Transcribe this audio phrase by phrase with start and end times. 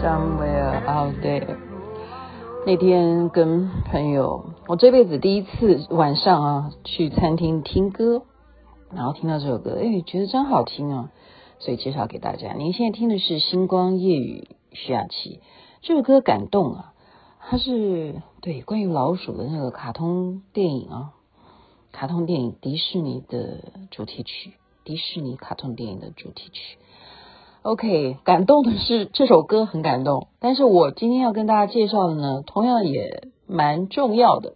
[0.00, 1.56] Somewhere out there.。
[2.66, 8.22] 那天跟朋友，我这辈子第一次晚上啊去餐厅听歌，
[8.94, 11.12] 然后听到这首歌，哎，觉得真好听啊，
[11.60, 12.52] 所以介绍给大家。
[12.54, 15.40] 您现在听的是《星光夜雨》徐雅琪，
[15.80, 16.92] 这首歌感动啊，
[17.38, 21.12] 它是对关于老鼠的那个卡通电影啊，
[21.92, 26.78] 卡通电影迪士尼的主题曲，迪士尼卡通电影的主题曲。
[27.62, 34.54] OK，感动的是这首歌很感动，但是我今天要跟大家介绍的呢，同样也蛮重要的，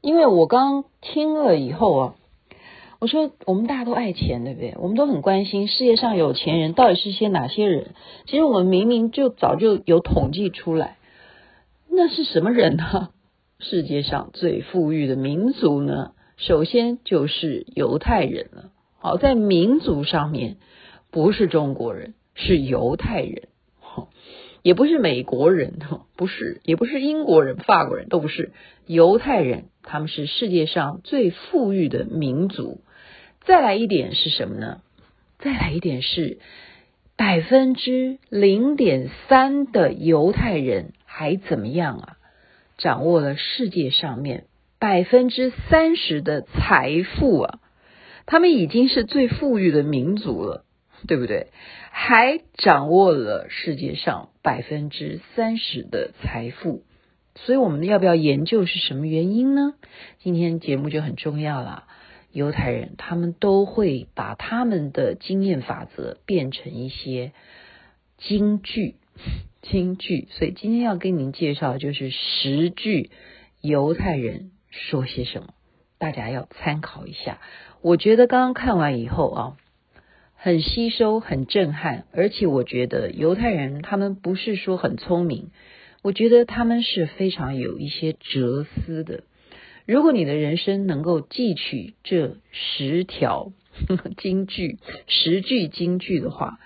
[0.00, 2.14] 因为我刚听了以后啊，
[3.04, 4.72] 我说我们大家都爱钱，对不对？
[4.78, 7.88] 我们都很关心世界上有钱人到底是些哪些人。
[8.24, 10.96] 其实我们明明就早就有统计出来，
[11.90, 13.10] 那是什么人呢？
[13.58, 18.70] 世界上最富裕的民族呢，首先就是犹太人了。
[18.98, 20.56] 好，在民族上面，
[21.10, 22.14] 不是中国人。
[22.32, 23.48] 是犹太人，
[24.62, 25.74] 也不是美国人，
[26.16, 28.52] 不是，也不是英国人、法国人，都不是
[28.86, 29.66] 犹太人。
[29.82, 32.80] 他们是世界上最富裕的民族。
[33.44, 34.80] 再来一点是什么呢？
[35.38, 36.38] 再来一点是
[37.16, 42.16] 百分之零点三的犹太人还怎么样啊？
[42.76, 44.44] 掌握了世界上面
[44.78, 47.60] 百分之三十的财富啊！
[48.26, 50.64] 他们已经是最富裕的民族了。
[51.06, 51.48] 对不对？
[51.90, 56.82] 还掌握了世界上百分之三十的财富，
[57.34, 59.74] 所以我们要不要研究是什么原因呢？
[60.20, 61.84] 今天节目就很重要了。
[62.34, 67.32] 犹太人他们都会把他们的经验法则变成一些
[68.18, 68.96] 金句，
[69.62, 70.28] 金句。
[70.30, 73.10] 所以今天要跟您介绍的就是十句
[73.62, 75.54] 犹太人说些什么，
[75.98, 77.38] 大家要参考一下。
[77.80, 79.56] 我觉得刚刚看完以后啊。
[80.36, 85.50] 很吸收，很震撼，而且我觉得犹太人他们不是说很聪明，
[86.02, 89.24] 我觉得他们是非常有一些哲思的。
[89.86, 93.52] 如果你的人生能够记取这十条
[94.16, 96.58] 金句、十句金句的话，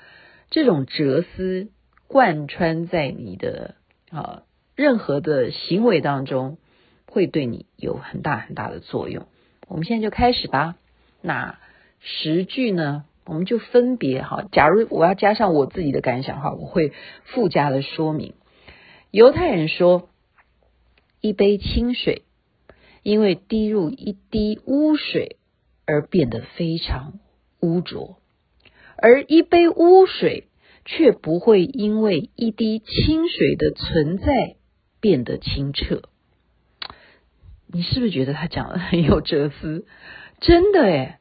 [0.51, 1.69] 这种哲思
[2.07, 3.75] 贯穿在你的
[4.11, 4.43] 啊
[4.77, 6.59] 任何的行为当中，
[7.07, 9.27] 会对你有很大很大的作用。
[9.67, 10.77] 我们现在就开始吧。
[11.21, 11.59] 那
[12.01, 13.05] 十句呢？
[13.25, 18.33] 我们就分别哈，假如我要加上我自己的感想哈，我会附加的说明。
[19.11, 20.09] 犹太人说，
[21.21, 22.23] 一杯清水
[23.03, 25.37] 因为滴入一滴污水
[25.87, 27.15] 而变得非常
[27.61, 28.19] 污浊，
[28.97, 30.49] 而一杯污水
[30.85, 34.57] 却不会因为一滴清水的存在
[35.01, 36.03] 变得清澈。
[37.71, 39.87] 你是不是觉得他讲的很有哲思？
[40.41, 41.15] 真的诶。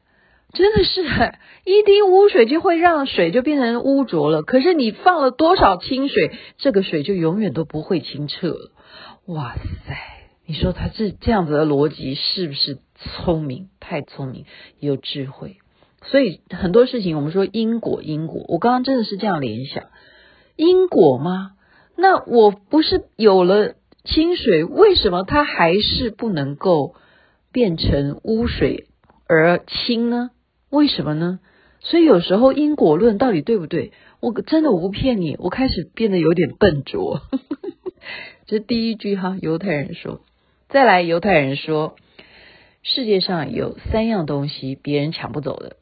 [0.50, 1.02] 真的是
[1.66, 8.56] 一滴污水就会让水就变成污浊了，可是你放了多少清水，这个水就永远都不会清澈。
[9.26, 9.54] 哇
[9.86, 10.17] 塞，
[10.48, 13.68] 你说他这这样子的逻辑是不是聪明？
[13.80, 14.46] 太聪明，
[14.80, 15.58] 有智慧。
[16.02, 19.84] 所以很多事情我们说因果，因果，我刚刚真的是这样联想，
[20.56, 21.50] 因果吗？
[21.96, 26.94] 那我不是有了清水，为什么它还是不能够
[27.52, 28.86] 变成污水
[29.28, 30.30] 而清呢？
[30.70, 31.40] 为什么呢？
[31.80, 33.92] 所以有时候因果论到底对不对？
[34.20, 37.20] 我真的我不骗你，我开始变得有点笨拙。
[38.48, 40.22] 这第一句哈，犹太人说。
[40.68, 41.96] 再来，犹太人说，
[42.82, 45.76] 世界上有三样东西别人抢不走的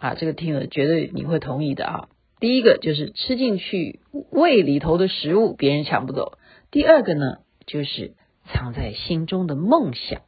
[0.00, 2.08] 啊，这个听了绝对你会同意的啊。
[2.40, 4.00] 第一个就是吃进去
[4.32, 6.36] 胃里头的食物别人抢不走。
[6.72, 10.22] 第二个呢，就是藏在心中的梦想。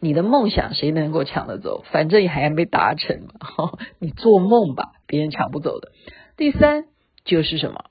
[0.00, 1.84] 你的梦想谁能够抢得走？
[1.90, 5.92] 反正也还没达成嘛，你做梦吧，别人抢不走的。
[6.38, 6.86] 第三
[7.26, 7.84] 就是什么？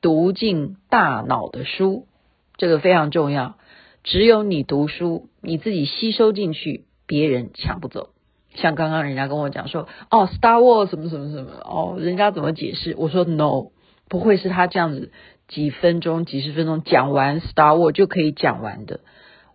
[0.00, 2.08] 读进大脑的书，
[2.56, 3.56] 这个非常重要。
[4.02, 8.10] 只有你读书，你自己吸收进去，别人抢不走。
[8.54, 12.94] 像刚刚人家跟我讲说，哦，Star Wars 什么什么什么，哦，人家怎么解释？
[12.98, 13.70] 我说 No，
[14.08, 15.12] 不会是他这样子
[15.46, 19.00] 几分钟、几十分钟讲完 Star Wars 就可以讲完的。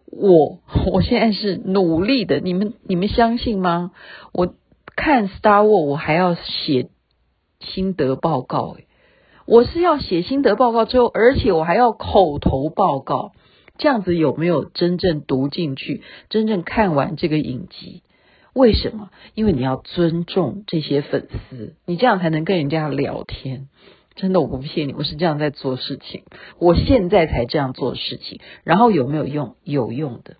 [0.05, 0.59] 我
[0.93, 3.91] 我现在是努力的，你们你们相信吗？
[4.31, 4.53] 我
[4.95, 6.87] 看 Star Wars 我还要写
[7.59, 8.77] 心得报告，
[9.45, 13.33] 我是要写心得报告之后，而且我还要口头报告。
[13.77, 18.03] 这样子有没有真正读进去，真正看完这个影集？
[18.53, 19.09] 为什么？
[19.33, 23.67] 因为你要尊重这些粉丝，你这样才能跟人家聊天。
[24.15, 26.23] 真的，我不骗你，我是这样在做事情。
[26.57, 29.57] 我现在才这样做事情，然后有没有用？
[29.65, 30.37] 有用的。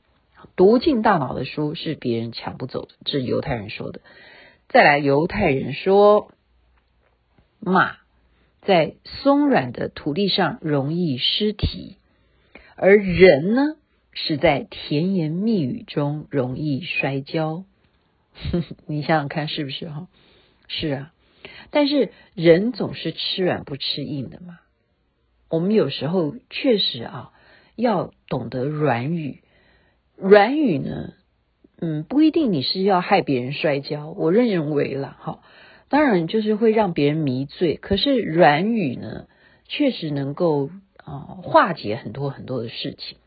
[0.56, 4.00] 读进大脑的书是别人抢不走的，这是犹太人说的。
[4.70, 6.32] 再来，犹太人说，
[7.60, 7.98] 马
[8.62, 11.98] 在松软的土地上容易失蹄。
[12.78, 13.78] 而人呢，
[14.12, 17.64] 是在甜言蜜语中容易摔跤。
[18.86, 20.08] 你想想看，是不是哈？
[20.68, 21.14] 是啊，
[21.72, 24.60] 但是人总是吃软不吃硬的嘛。
[25.50, 27.32] 我们有时候确实啊，
[27.78, 29.42] 要懂得软语。
[30.18, 31.14] 软语呢，
[31.80, 34.10] 嗯，不一定你是要害别人摔跤。
[34.12, 35.40] 我认为了，哈，
[35.88, 37.76] 当然就是会让别人迷醉。
[37.78, 39.28] 可是软语呢，
[39.66, 40.70] 确实能够。
[41.06, 43.18] 啊，化解很多很多的事情，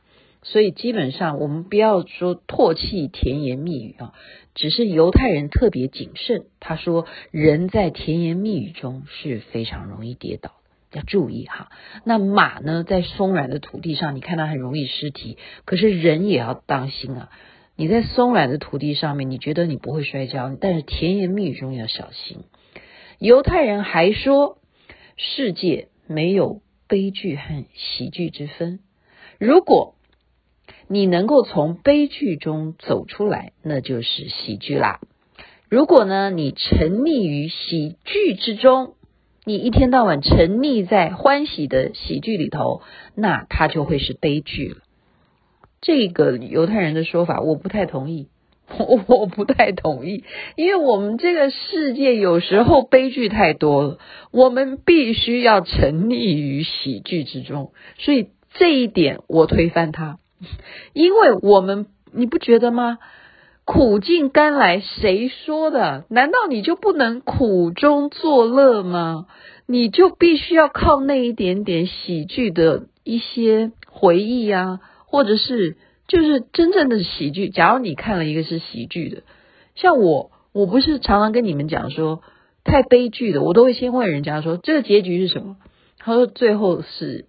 [0.42, 4.12] 所以基本上我们不要说唾弃甜言蜜语啊，
[4.54, 6.46] 只是犹太人特别谨慎。
[6.58, 10.54] 他说，人在甜言蜜语中是非常容易跌倒，
[10.92, 11.70] 要注意哈。
[12.04, 17.30] 那马呢，在松软的土地上，你看它很容易失蹄，可是人也要当心啊。
[17.76, 22.38] 你在松软的土地上面，你觉得你不会摔跤，但是甜言蜜语中要小心。
[23.20, 24.58] 犹太人还说，
[25.16, 26.60] 世界没有。
[26.88, 28.80] 悲剧和喜剧之分，
[29.38, 29.94] 如果
[30.88, 35.00] 你能够从悲剧中走出来，那就是喜剧啦。
[35.68, 38.94] 如果呢，你沉溺于喜剧之中，
[39.44, 42.80] 你一天到晚沉溺在欢喜的喜剧里头，
[43.14, 44.78] 那它就会是悲剧了。
[45.82, 48.28] 这个犹太人的说法，我不太同意。
[48.76, 50.24] 我 我不太同意，
[50.54, 53.98] 因为我们这个世界有时候悲剧太多了，
[54.30, 57.72] 我们必须要沉溺于喜剧之中。
[57.98, 60.18] 所以这一点我推翻它，
[60.92, 62.98] 因为我们你不觉得吗？
[63.64, 66.04] 苦尽甘来，谁说的？
[66.10, 69.26] 难道你就不能苦中作乐吗？
[69.66, 75.78] 你就必须要靠那一点点喜剧的一些回忆啊，或者是。
[76.08, 77.50] 就是真正的喜剧。
[77.50, 79.22] 假如你看了一个是喜剧的，
[79.76, 82.22] 像我，我不是常常跟你们讲说
[82.64, 85.56] 太悲剧的，我都会先问人家说这个结局是什么？
[85.98, 87.26] 他说最后是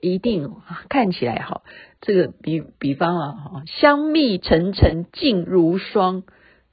[0.00, 0.50] 一定
[0.88, 1.62] 看起来好。
[2.00, 3.34] 这个比比方啊，
[3.66, 6.22] 香蜜沉沉烬如霜，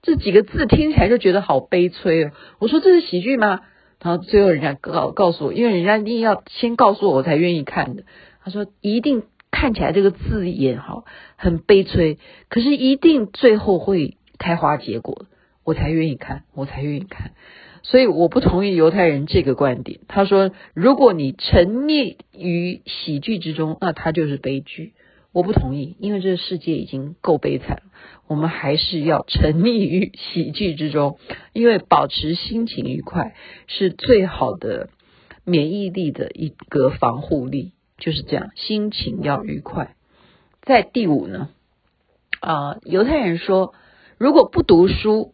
[0.02, 2.32] 这几个字听起来就觉得好悲催哦。
[2.60, 3.60] 我说这是喜剧吗？
[4.02, 8.04] 然后最后人家告告诉我，因为人家一定要先告诉我，我才愿意看的。
[8.42, 9.24] 他说一定。
[9.52, 11.04] 看起来这个字眼哈
[11.36, 12.18] 很悲催，
[12.50, 15.26] 可是一定最后会开花结果，
[15.64, 17.32] 我才愿意看，我才愿意看。
[17.82, 20.02] 所以我不同意犹太人这个观点。
[20.08, 24.94] 他说，如果你沉溺于喜剧之中，那它就是悲剧。
[25.32, 27.84] 我不同意，因为这个世界已经够悲惨了，
[28.28, 31.20] 我们还是要沉溺于喜剧之中，
[31.54, 33.36] 因为保持心情愉快
[33.68, 34.90] 是最好的
[35.46, 37.74] 免疫力的一个防护力。
[38.00, 39.96] 就是这样，心情要愉快。
[40.62, 41.50] 在第五呢，
[42.40, 43.74] 啊、犹太人说，
[44.18, 45.34] 如果不读书，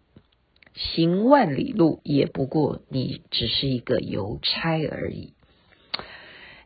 [0.73, 5.33] 行万里路也不过你只是一个邮差而已。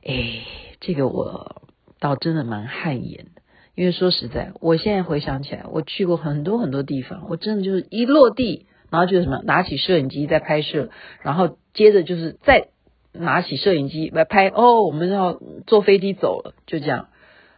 [0.05, 0.45] 哎，
[0.79, 1.63] 这个我
[1.99, 3.41] 倒真的蛮汗颜的，
[3.75, 10.89] 因为说实在，我现在回想起来，我去过很多很多地方，我真的就是一落地，然后就什么，拿起摄影机在拍摄，
[11.21, 12.69] 然后接着就是在。
[13.11, 17.07] 拿起摄影机来拍哦，我们要坐飞机走了，就这样。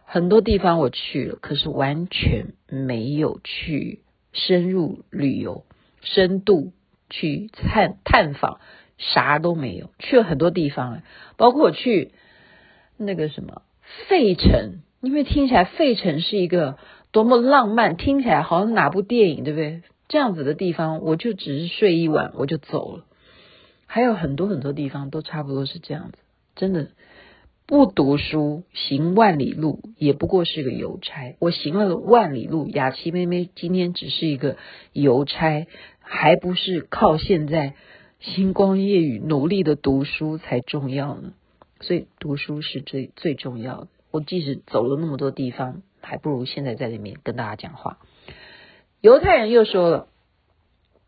[0.04, 4.00] 很多地方我去了，可是完全没有去
[4.32, 5.64] 深入旅游、
[6.02, 6.72] 深度
[7.08, 8.60] 去探探访，
[8.98, 9.90] 啥都没有。
[9.98, 11.02] 去了很多地方，
[11.36, 12.12] 包括我去
[12.98, 13.62] 那个什么
[14.08, 16.76] 费城，因为听起来费城是一个
[17.10, 19.82] 多么浪漫，听起来好像哪部电影，对不对？
[20.08, 23.04] 这样子的地方，我就只是睡一晚，我就走了。
[23.94, 26.18] 还有很多很多地方都差不多是这样子，
[26.56, 26.88] 真的
[27.66, 31.36] 不读书行万里路也不过是个邮差。
[31.40, 34.56] 我行了万里路，雅琪妹妹今天只是一个
[34.94, 35.66] 邮差，
[36.00, 37.74] 还不是靠现在
[38.18, 41.34] 星光夜雨努力的读书才重要呢。
[41.82, 43.88] 所以读书是最最重要的。
[44.10, 47.98] 我即使走了那么多地方，还不如现在在里面跟大家讲话。
[49.02, 50.08] 犹太人又说了，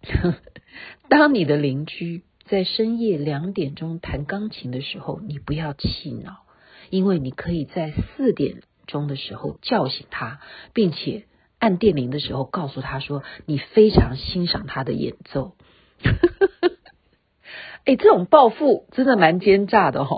[1.09, 6.45] 当你的邻居在深夜两点钟弹钢琴的时候，你不要气恼，
[6.91, 10.41] 因为你可以在四点钟的时候叫醒他，
[10.73, 11.25] 并且
[11.59, 15.57] 按电铃的时候告诉他说你非常欣赏他的演奏。
[17.87, 20.17] 哎，这种报复真的蛮奸诈的哈、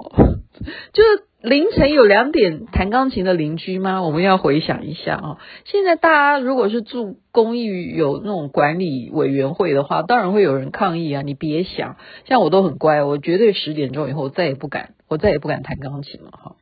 [0.92, 4.02] 就是凌晨有两点弹钢琴的邻居吗？
[4.02, 5.38] 我们要回想一下啊、哦。
[5.64, 11.22] 现在大家如果是住公寓有那种管理委员会的话，当然会有人抗议啊。
[11.22, 16.56] 你别想，像我都很乖，我绝对十点钟以后再也不敢，我再也不敢弹钢琴了哈。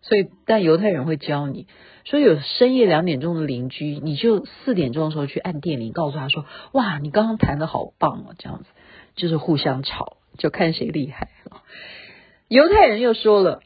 [0.00, 1.66] 所以，但犹太人会教你，
[2.06, 8.64] 所以有深夜两点钟的邻居，你就四点钟的时候去按电铃，告诉他说：“哇，你刚刚弹的好棒哦！”这样子
[9.16, 10.16] 就是互相吵。
[10.38, 11.28] 就看谁厉害。
[12.48, 13.60] 犹太人又说了：“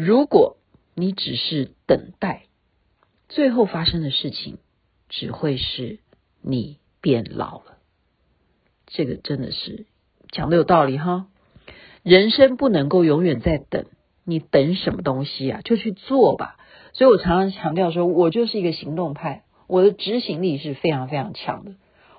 [0.00, 0.58] 如果
[0.94, 2.44] 你只是等待，
[3.28, 4.58] 最后发生的事情
[5.08, 5.98] 只会是
[6.40, 7.78] 你变老了。”
[8.86, 9.86] 这个真的是
[10.30, 11.26] 讲的有道理哈。
[12.04, 13.86] 人生不能够永远在等，
[14.22, 15.62] 你等什么东西啊？
[15.64, 16.58] 就去做吧。
[16.92, 21.72] 所以我常常强调说，我就是一个行动派，我的执行力是非常非常强的。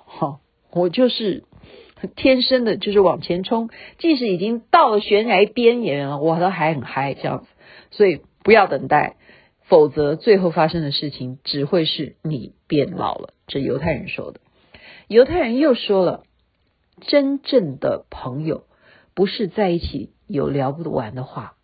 [0.04, 1.44] 好，我就是。
[2.16, 3.68] 天生的就是往前冲，
[3.98, 7.49] 即使已经到了悬崖边缘了，我都还很嗨这样子。
[7.90, 9.16] 所以不要等待，
[9.62, 13.34] 否则最后发生的事情只会是你变老了。
[13.46, 14.40] 这犹太人说的。
[15.08, 16.24] 犹太人又说了，
[17.00, 18.64] 真正的朋友
[19.14, 21.56] 不是在一起有聊不完的话，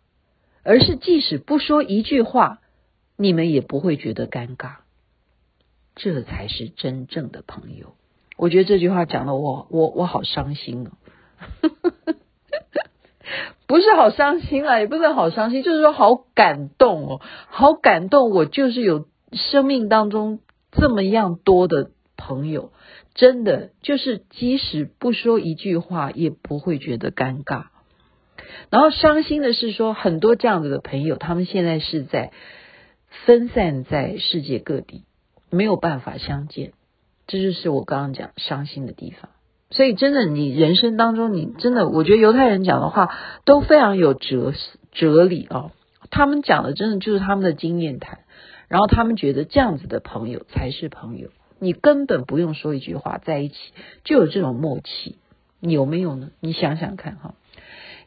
[0.63, 2.59] 而是即使不说一句话，
[3.15, 4.77] 你们也不会觉得尴尬。
[5.95, 7.95] 这才是真正的朋友。
[8.35, 10.91] 我觉得这句话讲的我我我好伤心哦，
[13.67, 18.31] 不是好伤心啊，也不是好伤心，就是说好感动哦，好感动。
[18.31, 20.39] 我就是有生命当中
[20.71, 22.71] 这么样多的朋友，
[23.13, 27.65] 真的就是即使不说一句话，也不会觉得尴尬。
[28.69, 32.31] 然后伤心的是说，很多这样子的朋友，他们现在是在
[33.25, 35.03] 分散在世界各地，
[35.49, 36.71] 没有办法相见。
[37.27, 39.31] 这就是我刚刚讲伤心的地方，
[39.69, 43.13] 所以真的，你人生当中，你真的，我觉得犹太人讲的话
[43.45, 44.53] 都非常有哲
[44.91, 45.71] 哲理哦。
[46.09, 48.19] 他们讲的真的就是他们的经验谈，
[48.69, 53.55] 然后他们觉得这样子的朋友才是朋友，你根本不用说一句话，在一起
[54.03, 55.17] 就有这种默契，
[55.59, 56.29] 你有没有呢？
[56.39, 57.35] 你想想看哈。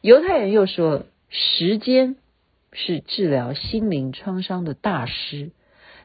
[0.01, 2.17] 犹太人又说，时间
[2.73, 5.51] 是治疗心灵创伤的大师，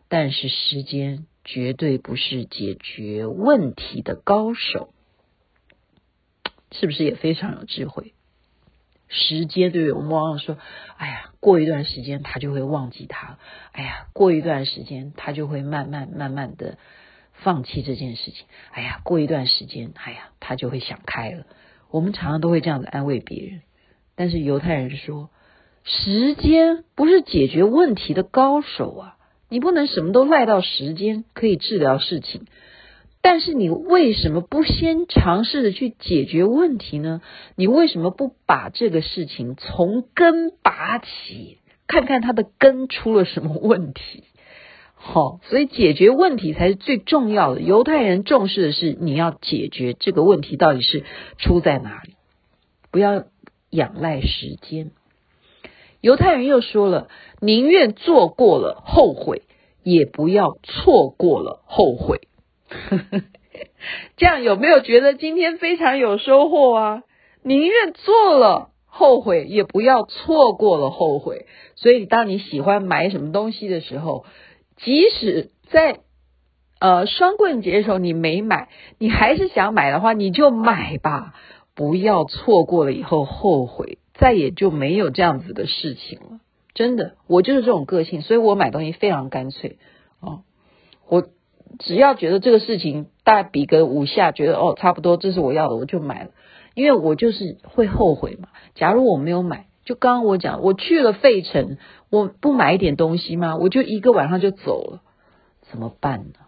[0.10, 1.26] 但是时间。
[1.48, 4.90] 绝对不是解决问题的高手，
[6.72, 8.14] 是不是也非常有智慧？
[9.08, 10.58] 时间对我们往往说
[10.98, 13.38] ：“哎呀，过一段时间他就会忘记他，
[13.72, 16.78] 哎呀，过一段时间他就会慢慢慢慢的
[17.32, 21.46] 放弃这件事情，哎呀，过一段时间，哎呀，他就会想开了。”
[21.92, 23.62] 我们常常都会这样子安慰别人，
[24.16, 25.30] 但是犹太人说
[25.86, 29.12] ：“时间不是解决问题的高手啊。”
[29.48, 32.48] 你不能什么都赖到时间可以治疗事情，
[33.28, 37.22] 但是你为什么不先尝试着去解决问题呢？
[37.56, 44.26] 你为什么不把这个事情从根拔起，看看它的根出了什么问题？
[44.94, 47.62] 好，所以解决问题才是最重要的。
[47.62, 51.04] 犹太人重视的是你要解决这个问题到底是
[51.40, 52.14] 出在哪里，
[52.92, 53.24] 不要
[53.72, 54.92] 仰赖时间。
[56.00, 57.10] 犹太人又说了，
[57.42, 59.42] 宁愿做过了后悔，
[59.82, 62.28] 也不要错过了后悔。
[62.70, 63.22] 呵 呵
[64.18, 67.04] 这样有没有觉得今天非常有收获啊？
[67.44, 71.46] 宁愿做了后悔，也不要错过了后悔。
[71.76, 74.26] 所以，当你喜欢买什么东西的时候，
[74.78, 76.00] 即使在
[76.80, 81.36] 呃双棍节的时候你没买，你还是想买的话，你就买吧，
[81.76, 84.00] 不要错过了以后后悔。
[84.18, 86.40] 再也就没有这样子的事情了，
[86.74, 89.78] 真的，我就是这种个性，所以我买东西非常干脆
[90.22, 90.44] 哦。
[91.10, 91.28] 我
[91.80, 96.30] 只要觉得这个事情大概比个五下，觉得哦差不多，这是我要的，我就买了，
[96.74, 98.50] 因为我就是会后悔嘛。
[98.74, 101.78] 假如我没有买，就刚刚我讲，我去了费城，
[102.10, 103.58] 我不买一点东西吗？
[103.58, 105.02] 我就一个晚上就走了，
[105.70, 106.45] 怎么办呢？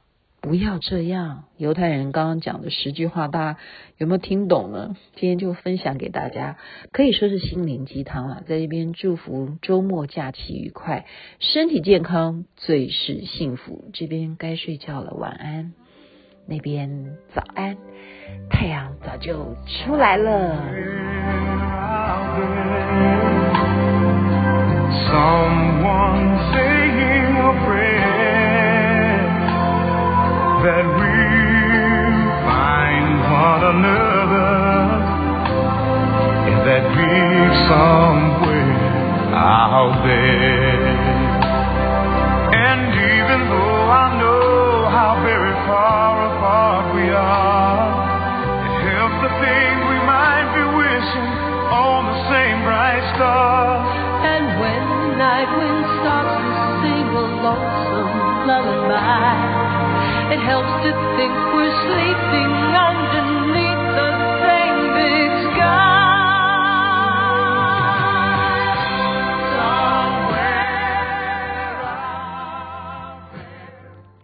[0.48, 3.60] 不要这样，犹太人刚刚讲的十句话，大家
[3.98, 4.96] 有没有听懂呢？
[5.18, 6.56] 今天就分享给大家，
[6.94, 8.44] 可以说是心灵鸡汤了。
[8.48, 11.06] 在这边祝福周末假期愉快，
[11.42, 13.90] 身体健康最是幸福。
[13.92, 15.74] 这边该睡觉了，晚安。
[16.48, 17.76] 那边早安，
[18.50, 20.56] 太阳早就出来了。
[33.68, 34.52] Another
[36.50, 38.74] in that big somewhere
[39.36, 40.88] out there.
[42.68, 42.82] And
[43.14, 46.07] even though I know how very far
[60.38, 63.07] it helps to think we're sleeping underneath